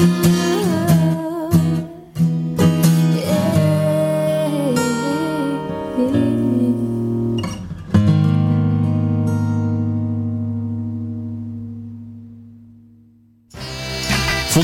[0.00, 0.29] Thank you.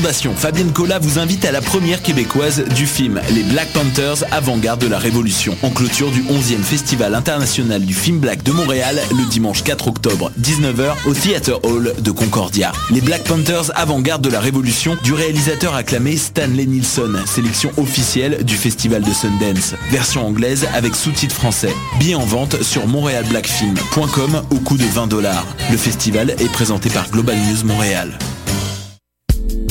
[0.07, 4.87] Fabienne Cola vous invite à la première québécoise du film Les Black Panthers avant-garde de
[4.87, 9.65] la Révolution, en clôture du 11e Festival international du film black de Montréal le dimanche
[9.65, 12.71] 4 octobre, 19h au Theater Hall de Concordia.
[12.89, 18.55] Les Black Panthers avant-garde de la Révolution du réalisateur acclamé Stanley Nilsson, sélection officielle du
[18.55, 19.73] Festival de Sundance.
[19.91, 21.73] Version anglaise avec sous-titres français.
[21.99, 25.45] Billets en vente sur montrealblackfilm.com au coût de 20 dollars.
[25.69, 28.17] Le festival est présenté par Global News Montréal.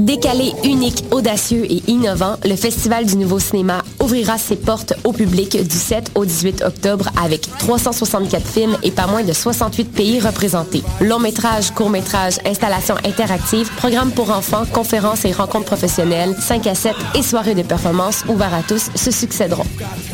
[0.00, 5.62] Décalé, unique, audacieux et innovant, le Festival du Nouveau Cinéma ouvrira ses portes au public
[5.62, 10.82] du 7 au 18 octobre avec 364 films et pas moins de 68 pays représentés.
[11.02, 16.74] Long métrage, court métrage, installations interactives, programmes pour enfants, conférences et rencontres professionnelles, 5 à
[16.74, 19.66] 7 et soirées de performance ouvertes à tous se succéderont.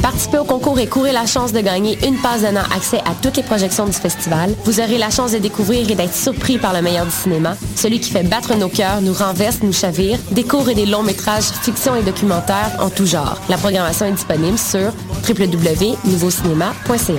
[0.03, 3.37] Participez au concours et courez la chance de gagner une passe donnant accès à toutes
[3.37, 4.53] les projections du festival.
[4.64, 8.01] Vous aurez la chance de découvrir et d'être surpris par le meilleur du cinéma, celui
[8.01, 11.50] qui fait battre nos cœurs, nous renverse, nous chavire, des courts et des longs métrages,
[11.62, 13.38] fiction et documentaires en tout genre.
[13.48, 14.92] La programmation est disponible sur
[15.28, 17.12] www.nouveaucinéma.ca.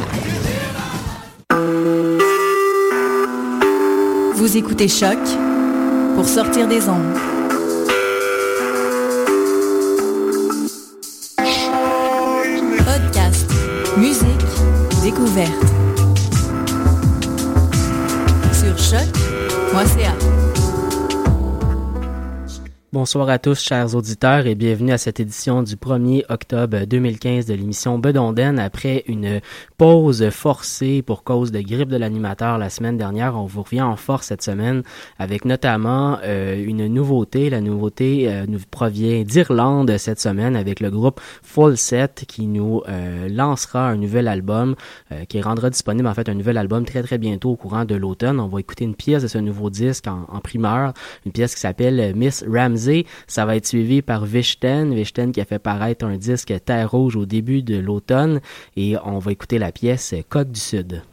[4.36, 5.18] Vous écoutez Choc
[6.16, 7.14] pour sortir des ondes.
[12.78, 13.46] Podcast,
[13.98, 14.24] musique,
[15.04, 15.52] découverte.
[18.54, 20.37] Sur choc.ca.
[22.94, 27.54] Bonsoir à tous, chers auditeurs, et bienvenue à cette édition du 1er octobre 2015 de
[27.54, 28.60] l'émission Bedonden.
[28.60, 29.42] Après une
[29.78, 33.96] pause forcée pour cause de grippe de l'animateur la semaine dernière, on vous revient en
[33.96, 34.82] force cette semaine
[35.20, 37.52] avec notamment euh, une nouveauté.
[37.52, 42.82] La nouveauté euh, nous provient d'Irlande cette semaine avec le groupe Full Set qui nous
[42.90, 44.76] euh, lancera un nouvel album
[45.30, 48.40] qui rendra disponible en fait un nouvel album très très bientôt au courant de l'automne.
[48.40, 50.94] On va écouter une pièce de ce nouveau disque en, en primeur,
[51.26, 55.46] une pièce qui s'appelle Miss Ramsey ça va être suivi par Vichten, Vichten qui a
[55.46, 58.42] fait paraître un disque Terre Rouge au début de l'automne
[58.76, 61.04] et on va écouter la pièce Coq du Sud.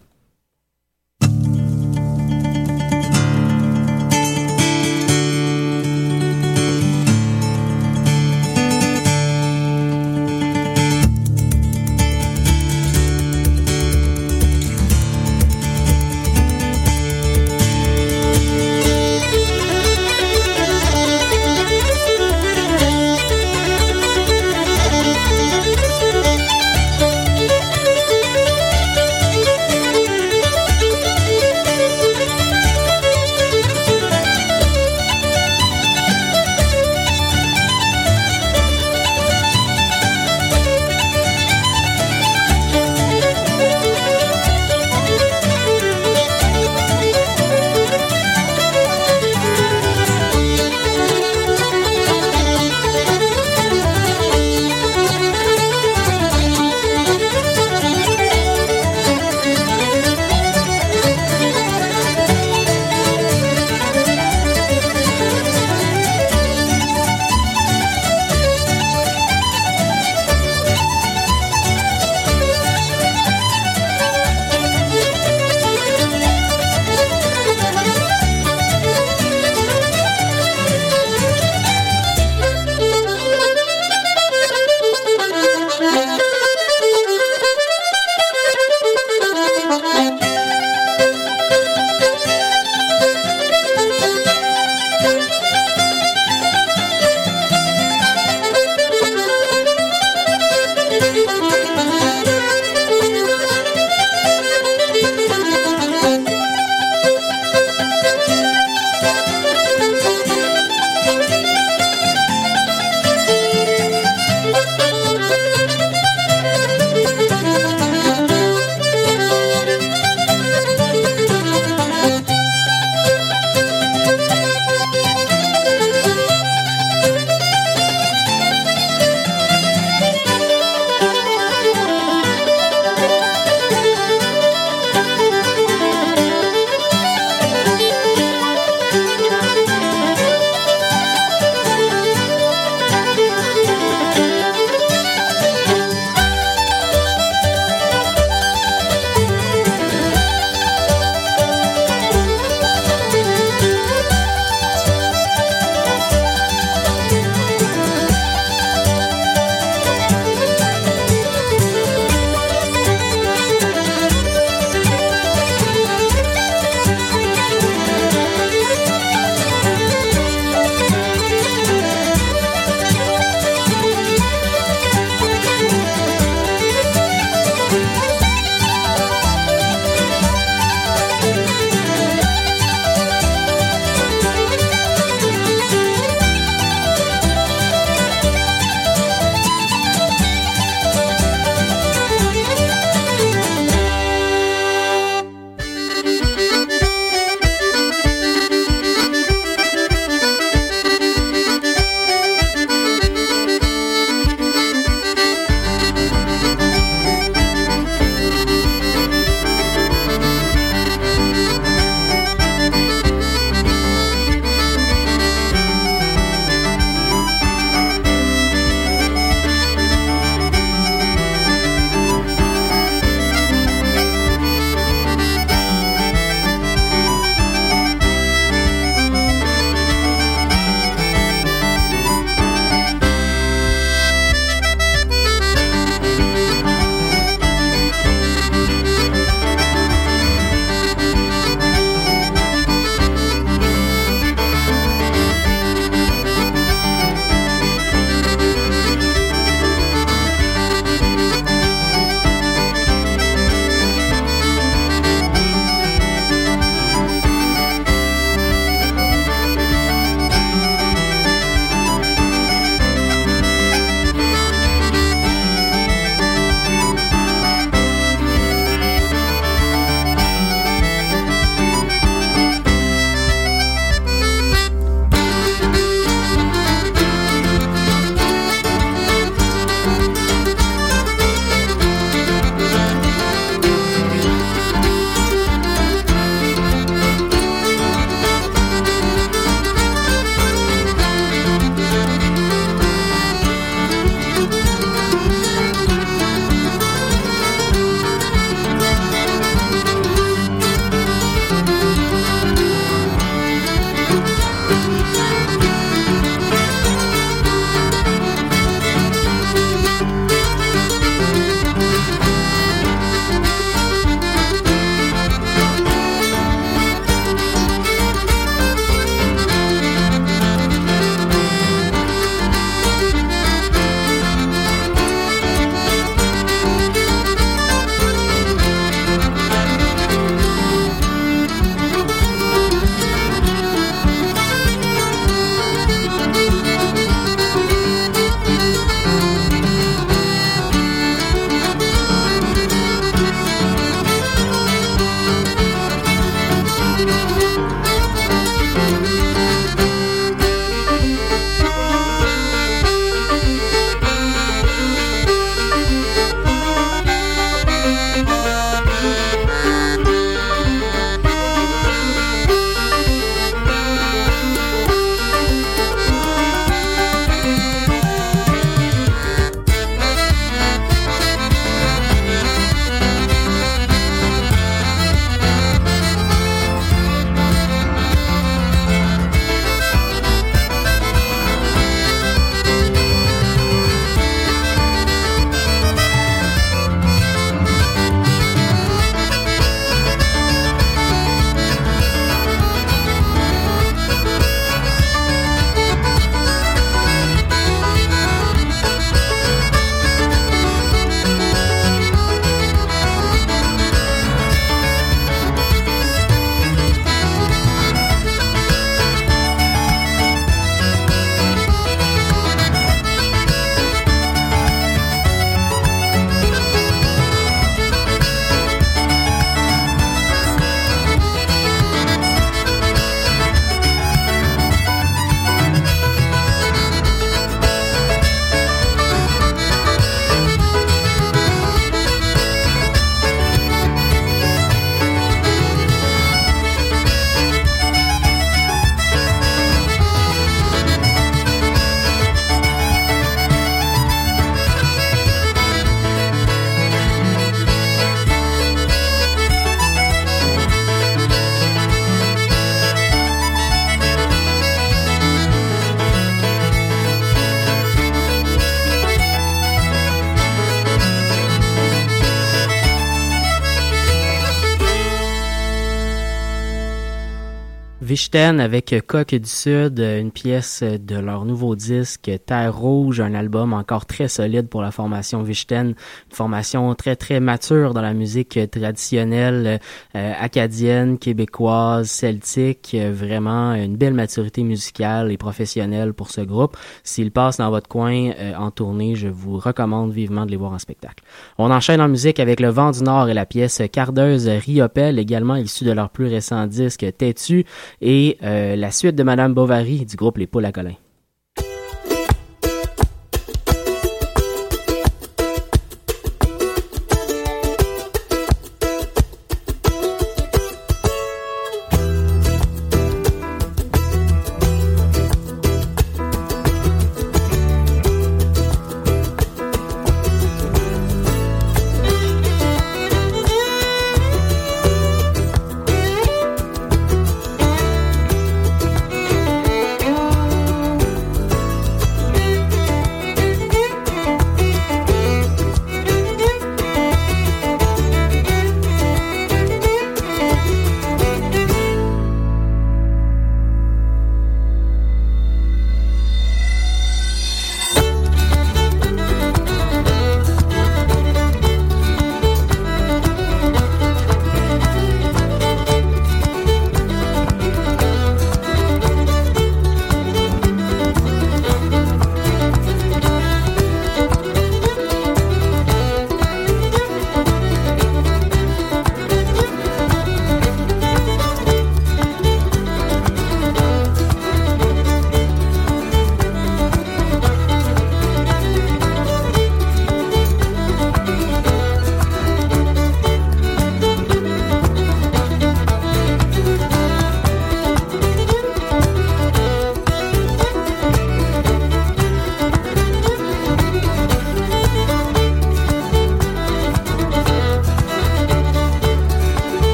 [468.14, 473.72] Vichten avec Coq du Sud, une pièce de leur nouveau disque Terre Rouge, un album
[473.72, 475.96] encore très solide pour la formation Vichten, une
[476.36, 479.80] formation très très mature dans la musique traditionnelle
[480.14, 486.76] euh, acadienne, québécoise, celtique, vraiment une belle maturité musicale et professionnelle pour ce groupe.
[487.02, 490.70] S'ils passent dans votre coin euh, en tournée, je vous recommande vivement de les voir
[490.70, 491.24] en spectacle.
[491.58, 495.56] On enchaîne en musique avec Le Vent du Nord et la pièce Cardeuse Riopel, également
[495.56, 497.64] issue de leur plus récent disque Têtu,
[498.04, 500.94] et euh, la suite de Madame Bovary du groupe Les Poules à Colin.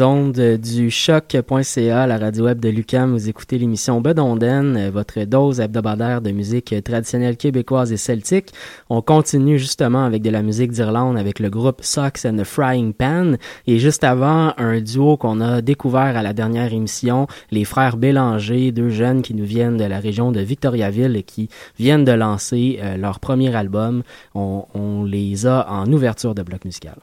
[0.00, 6.20] Les du choc.ca, la radio web de Lucam, vous écoutez l'émission Bedonden, votre dose hebdomadaire
[6.20, 8.52] de musique traditionnelle québécoise et celtique.
[8.90, 12.92] On continue justement avec de la musique d'Irlande avec le groupe Socks and the Frying
[12.92, 13.34] Pan
[13.68, 18.72] et juste avant, un duo qu'on a découvert à la dernière émission, les frères Bélanger,
[18.72, 22.80] deux jeunes qui nous viennent de la région de Victoriaville et qui viennent de lancer
[22.82, 24.02] euh, leur premier album.
[24.34, 26.96] On, on les a en ouverture de bloc musical.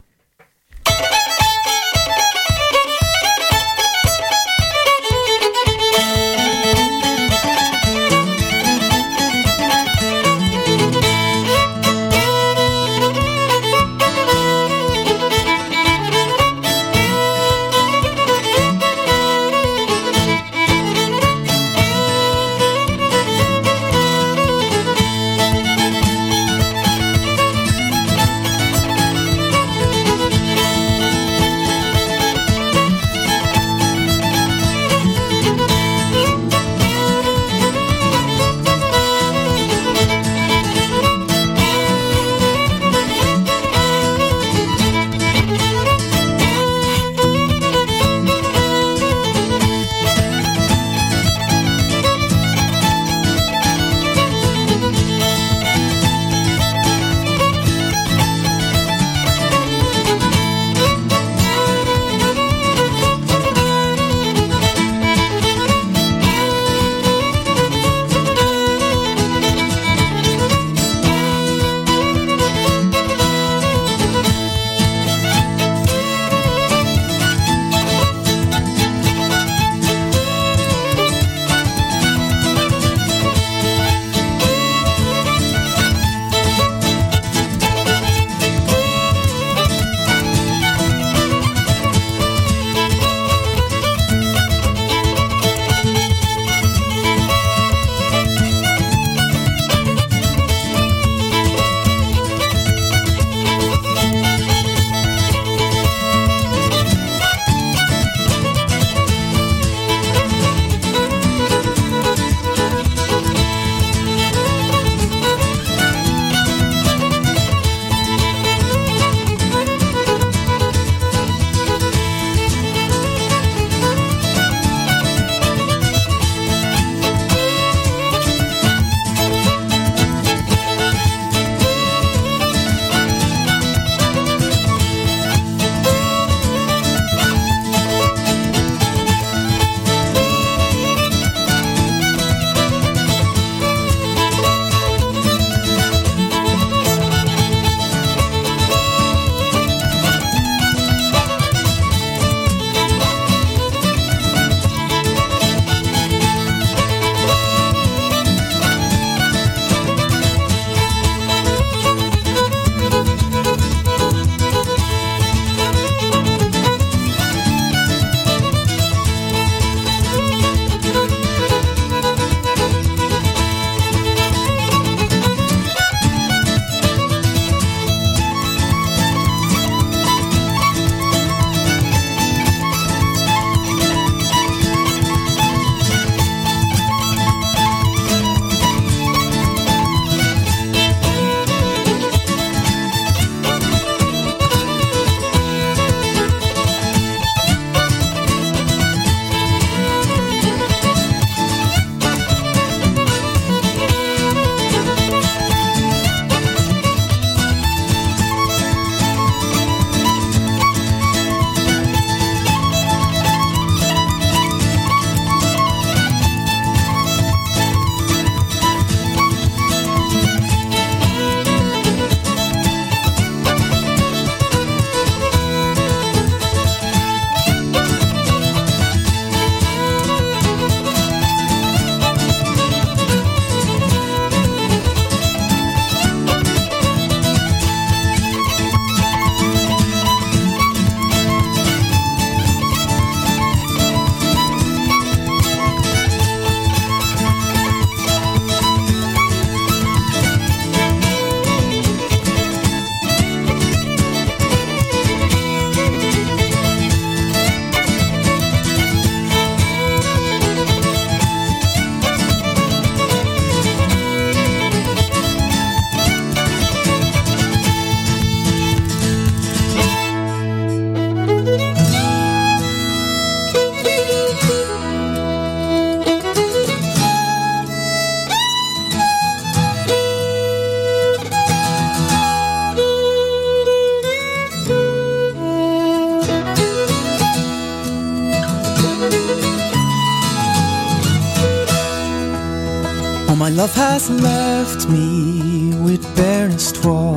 [293.62, 297.14] Love has left me with barest twa,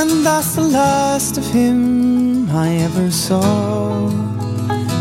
[0.00, 4.08] and that's the last of him I ever saw.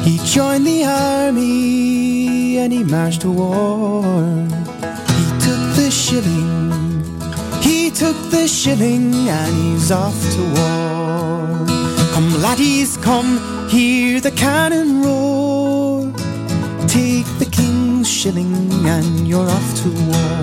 [0.03, 4.03] He joined the army and he marched to war.
[5.17, 7.01] He took the shilling,
[7.63, 11.65] he took the shilling, and he's off to war.
[12.13, 13.31] Come, laddies, come,
[13.67, 16.13] hear the cannon roar.
[16.87, 17.32] Take
[18.23, 20.39] shilling, and you're off to war.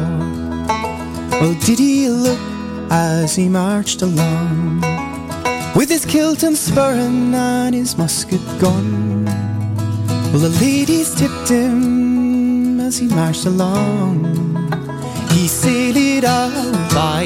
[1.40, 2.38] Well, oh, did he look
[2.90, 4.82] as he marched along?
[5.74, 9.24] With his kilt and spurring and his musket gun.
[10.30, 14.26] Well, the ladies tipped him as he marched along.
[15.30, 17.24] He sailed out by,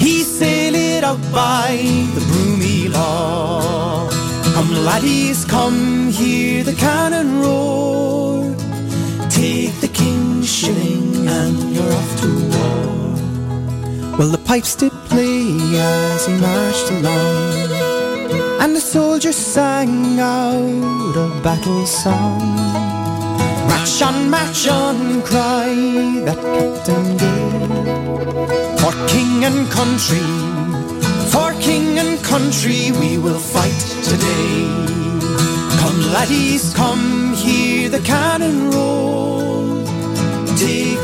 [0.00, 1.78] he sailed out by
[2.16, 4.10] the broomy law.
[4.54, 8.21] Come, laddies, come, hear the cannon roar.
[10.52, 14.18] Shilling and you're off to war.
[14.18, 17.72] Well, the pipes did play as he marched along.
[18.60, 22.38] And the soldiers sang out a battle song.
[23.66, 27.48] March on, march on, cried that Captain Gay.
[28.80, 30.28] For king and country,
[31.32, 34.68] for king and country, we will fight today.
[35.80, 39.11] Come, laddies, come, hear the cannon roll.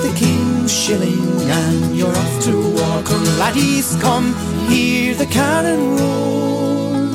[0.08, 3.02] The king's shilling and you're off to war.
[3.04, 4.34] Come, laddies, come,
[4.68, 7.08] hear the cannon roll.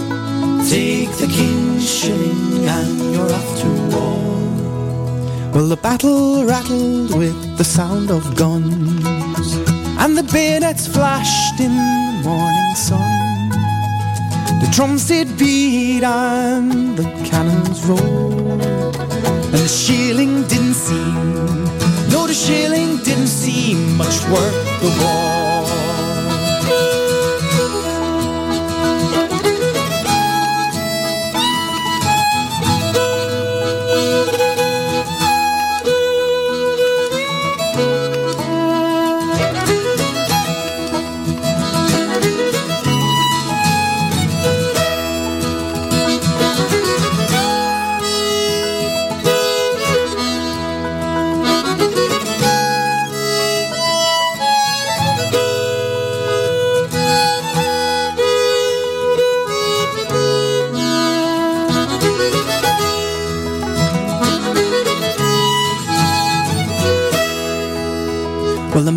[0.70, 4.14] Take the king's shilling and you're off to war.
[5.54, 9.56] Well, the battle rattled with the sound of guns,
[9.98, 13.50] and the bayonets flashed in the morning sun.
[14.62, 21.83] The drums did beat and the cannons roared, and the shilling didn't seem,
[22.14, 25.53] no, the shilling didn't seem much worth the war.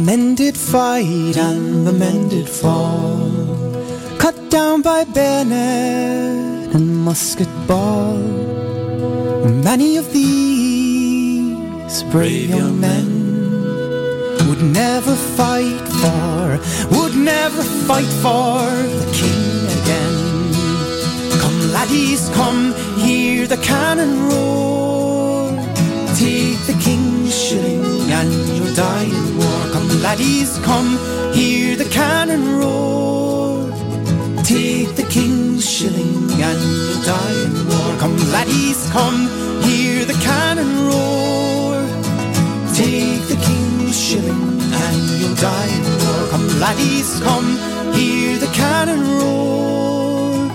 [0.06, 3.28] Well, the men did fight and the men did fall,
[4.18, 8.16] cut down by bayonet and musket ball.
[9.64, 13.08] Many of these brave young men
[14.48, 16.60] would never fight for,
[16.96, 18.62] would never fight for
[19.00, 20.18] the king again.
[21.40, 25.50] Come, laddies, come, hear the cannon roar.
[26.14, 29.16] Take the king's shilling and you'll die in war.
[29.16, 29.25] Come,
[30.06, 30.90] laddies, come,
[31.34, 33.68] hear the cannon roar.
[34.44, 36.16] Take the king's shilling
[36.48, 37.90] and you'll die in war.
[38.02, 39.20] Come, laddies, come,
[39.66, 41.74] hear the cannon roar.
[42.82, 44.44] Take the king's shilling
[44.84, 46.22] and you'll die in war.
[46.32, 47.48] Come, laddies, come,
[47.98, 50.48] hear the cannon roar.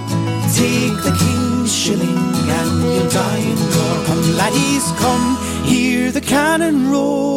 [0.61, 2.21] Take the king's shilling
[2.59, 3.95] and you'll die in war.
[4.07, 5.25] Come, laddies, come,
[5.65, 7.30] hear the cannon roar.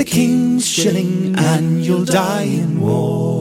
[0.00, 3.39] The king's shilling and you'll die in war.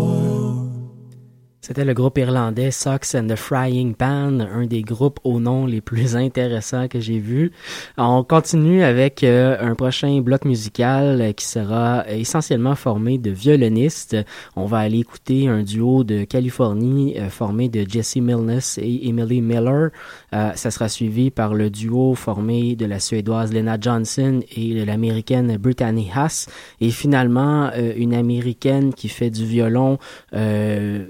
[1.70, 5.82] C'était le groupe irlandais Socks and the Frying Pan, un des groupes au nom les
[5.82, 7.52] plus intéressants que j'ai vus.
[7.96, 14.18] On continue avec euh, un prochain bloc musical euh, qui sera essentiellement formé de violonistes.
[14.56, 19.40] On va aller écouter un duo de Californie euh, formé de Jesse Milnes et Emily
[19.40, 19.92] Miller.
[20.32, 25.58] Ça sera suivi par le duo formé de la Suédoise Lena Johnson et de l'Américaine
[25.58, 26.48] Brittany Haas.
[26.82, 29.98] Et finalement, une Américaine qui fait du violon
[30.34, 31.08] euh,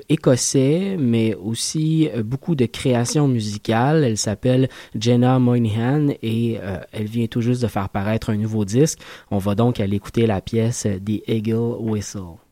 [0.55, 4.03] mais aussi euh, beaucoup de créations musicales.
[4.03, 8.65] Elle s'appelle Jenna Moynihan et euh, elle vient tout juste de faire paraître un nouveau
[8.65, 8.99] disque.
[9.31, 12.48] On va donc aller écouter la pièce The Eagle Whistle.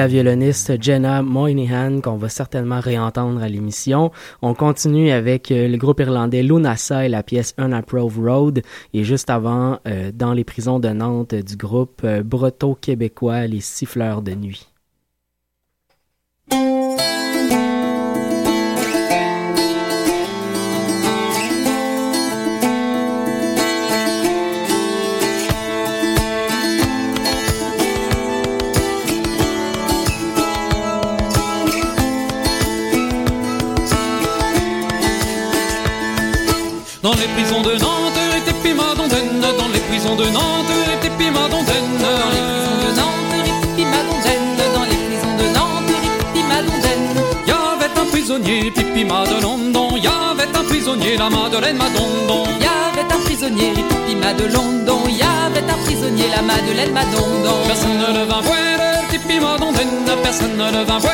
[0.00, 4.10] La violoniste Jenna Moynihan qu'on va certainement réentendre à l'émission.
[4.40, 8.62] On continue avec euh, le groupe irlandais Lunasa et la pièce Unapproved Road.
[8.94, 13.60] Et juste avant, euh, dans les prisons de Nantes du groupe euh, Breto québécois Les
[13.60, 14.69] Siffleurs de Nuit.
[37.34, 40.70] Prisons de Nantes et Pima Dondaine, dans les prisons de Nantes
[41.04, 43.34] et Dondaine, dans les prisons de Nantes
[43.78, 45.92] et Dondaine, dans les prisons de Nantes
[46.34, 47.08] et Dondaine.
[47.96, 49.04] Un prisonnier, Pipi
[49.42, 52.44] London, y avait un prisonnier, la Madeleine Madondon.
[52.60, 54.14] Y avait un prisonnier, Pipi
[54.52, 57.56] London, y avait un prisonnier, la Madeleine Madondon.
[57.66, 58.58] Personne ne le vint voir,
[59.10, 59.38] Pipi
[60.22, 61.12] personne ne le vint voir,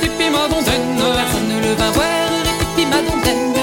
[0.00, 0.14] Pipi.
[0.24, 2.06] Personne ne le vint voir,
[2.76, 3.53] Pipi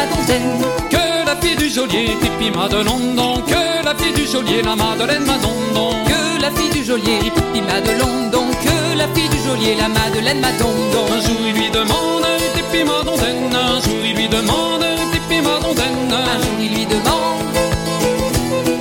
[0.00, 5.94] Que la fille du geôlier, Pipi London Que la fille du geôlier, la Madeleine Madondon
[6.06, 7.60] Que la fille du geôlier, Pipi
[7.98, 12.24] London Que la fille du geôlier, la Madeleine Madondon Un jour il lui demande,
[12.54, 17.56] Pipi Madondaine Un jour il lui demande, Pipi Madondaine Un jour il lui demande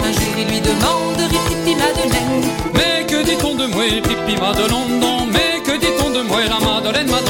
[0.01, 2.43] Un jour il lui demande, Pipi Madeleine.
[2.74, 7.28] Mais que dit-on de moi, Pipi London Mais que dit-on de moi, la Madeleine Madondon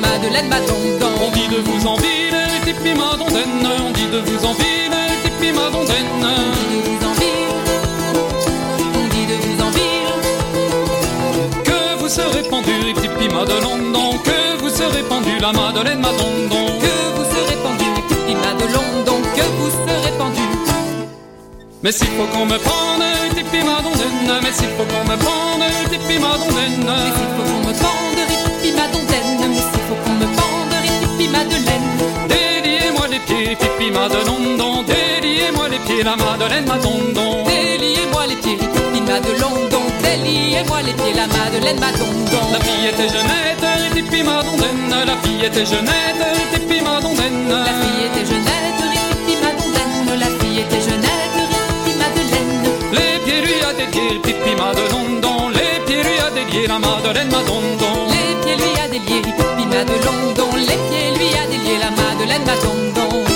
[0.00, 4.44] la Madeleine Madondon On dit de vous en ville, Pipi Madondaine On dit de vous
[4.44, 7.54] en ville, Pipi Madondaine On dit de vous en ville
[8.94, 11.62] On dit de vous en ville.
[11.64, 17.24] Que vous serez pendu, Pipi London Que vous serez pendu, la Madeleine Madondon Que vous
[17.24, 20.42] serez pendu, Pipi London Que vous serez pendu.
[21.82, 26.18] Mais s'il faut qu'on me prenne, Tipi Madondaine Mais s'il faut qu'on me prenne, Tipi
[26.18, 27.85] Madondaine Mais s'il faut qu'on me pende,
[35.96, 37.44] pieds, la Madeleine Madondon.
[37.44, 42.44] Déliez-moi les pieds, Tipi Madondon Déliez-moi les pieds, la Madeleine Madondon.
[42.52, 46.22] La fille était jeunette, Tipi Madondaine La fille était jeunette,
[46.52, 48.82] Tipi Madondaine La fille était jeunette,
[49.26, 51.06] Tipi Madondaine La fille était jeunette
[52.92, 58.06] les pieds lui a délié, Pipi Madondon Les pieds lui a délié, la Madeleine Madondon.
[58.08, 63.24] Les pieds lui a délié, Pipi Madondon Les pieds lui a délié, la Madeleine Madondon.
[63.24, 63.35] Le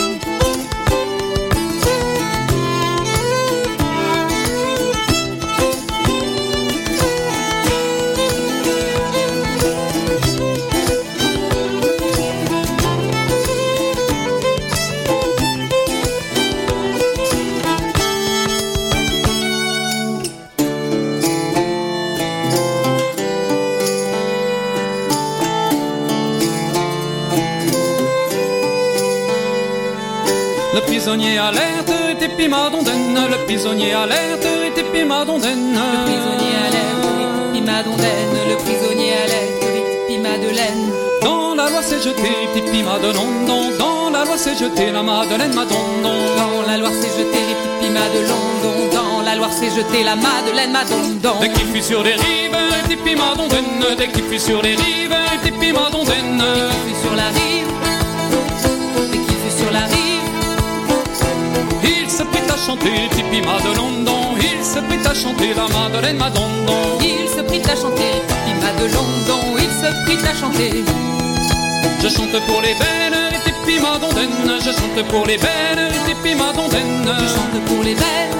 [31.00, 35.72] prisonnier alerte était Pimadondaine, le prisonnier alerte était Pimadondaine.
[35.72, 39.64] Le prisonnier alerte était Pimadondaine, le prisonnier alerte
[40.08, 40.92] était Madeleine.
[41.22, 46.12] Dans la loi s'est jeté Pipi Madondon, dans la loi s'est jeté la Madeleine Madondon.
[46.36, 47.38] Dans la Loire s'est jeté
[47.80, 51.36] Pipi Madondon, dans la Loire s'est jeté la Madeleine Madondon.
[51.40, 52.58] Dès qu'il fut sur les rives,
[52.90, 56.42] Tipi Madondaine, dès qu'il fut sur les rives, Tipi Madondaine.
[56.44, 57.59] Dès qu'il fut sur la rive,
[62.66, 66.98] chanter Tipi Madondon, il se prit à chanter la Madeleine Madondon.
[67.00, 70.84] Il se prit à chanter Tipi Madondon, il se prit à chanter.
[72.02, 77.08] Je chante pour les belles, Tipi Madondaine, je chante pour les belles, Tipi Madondaine.
[77.20, 78.36] Je chante pour les belles,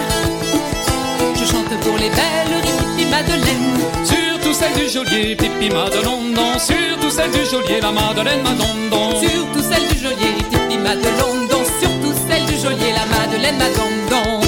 [1.34, 2.56] je chante pour les belles,
[2.96, 3.80] Tipi Madeleine.
[4.04, 9.18] Surtout celle du geôlier, Tipi Madondon, surtout celle du geôlier, la Madeleine Madondon.
[9.20, 11.59] Surtout celle du geôlier, Tipi du
[12.60, 14.40] geôlier, la Madeleine Madondon.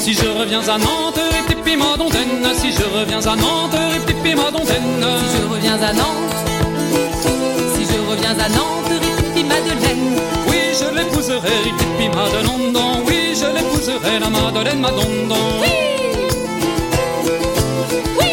[0.00, 5.04] Si je reviens à Nantes, Tipi Madondaine, si je reviens à Nantes, Tipi Madondaine.
[5.30, 6.49] Si je reviens à Nantes,
[8.38, 10.16] à Nantes, Tipi Madeleine.
[10.48, 15.60] Oui, je l'épouserai, Tipi Madondon, oui, je l'épouserai, la Madeleine Madondon.
[15.60, 15.68] Oui,
[18.18, 18.26] oui.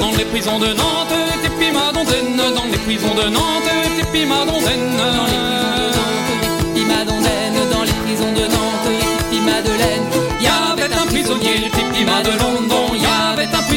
[0.00, 1.92] Dans les prisons de Nantes, Tipi Madondon.
[1.92, 4.96] dondaine, dans les prisons de Nantes, tipi ma dondaine.
[4.96, 5.42] Dans les
[6.72, 8.90] prisons de Nantes, dans les prisons de Nantes,
[9.44, 10.06] Madeleine.
[10.40, 12.22] Y avait un prisonnier, tipi ma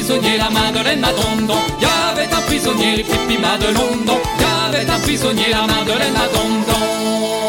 [0.05, 1.57] prisonnier, la Madeleine Madondon.
[1.81, 7.44] Y avait un prisonnier, tipi ma de London, y avait un prisonnier, la Madeleine Madondon.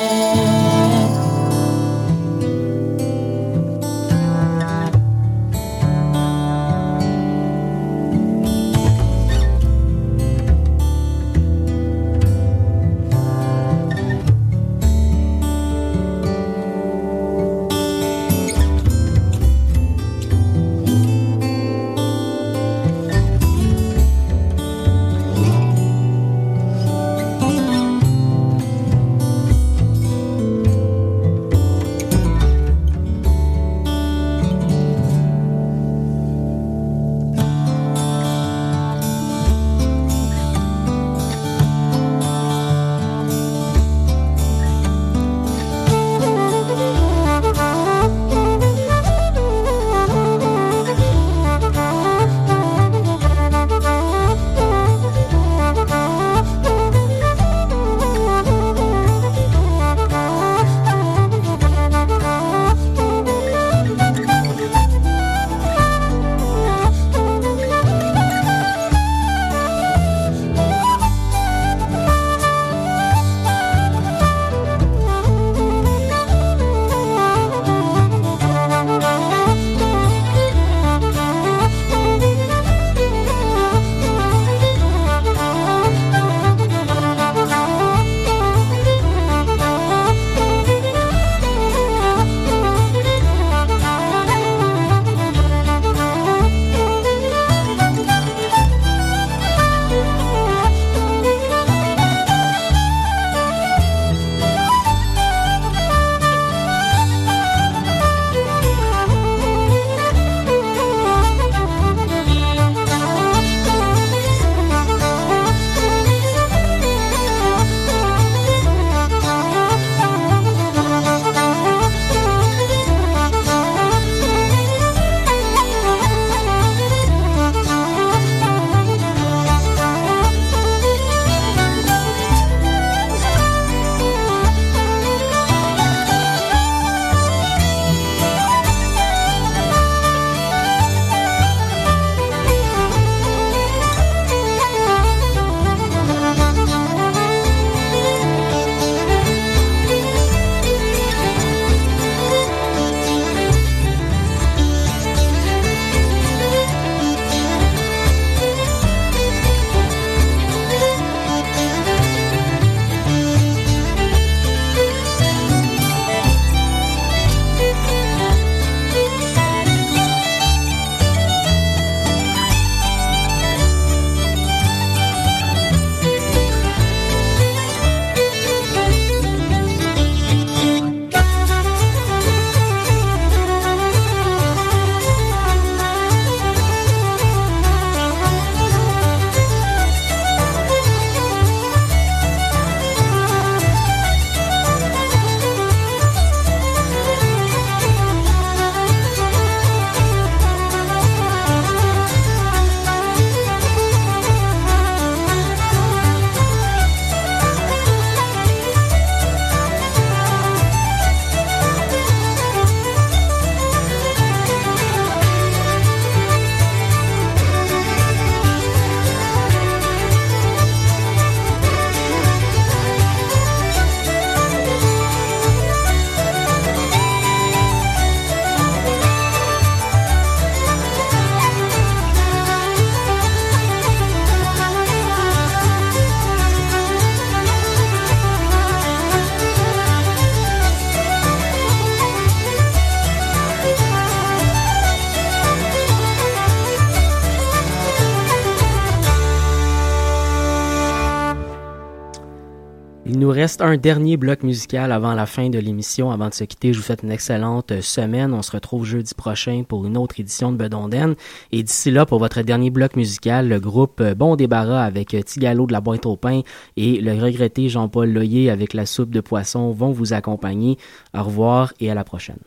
[253.46, 256.10] Reste un dernier bloc musical avant la fin de l'émission.
[256.10, 258.34] Avant de se quitter, je vous souhaite une excellente semaine.
[258.34, 261.14] On se retrouve jeudi prochain pour une autre édition de Bedonden.
[261.52, 265.72] Et d'ici là, pour votre dernier bloc musical, le groupe Bon Débarras avec Tigalo de
[265.72, 266.40] la boîte au pain
[266.76, 270.76] et le regretté Jean-Paul Loyer avec la soupe de poisson vont vous accompagner.
[271.16, 272.40] Au revoir et à la prochaine.